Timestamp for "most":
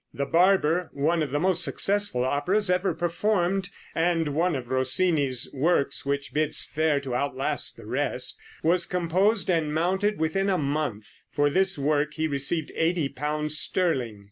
1.39-1.63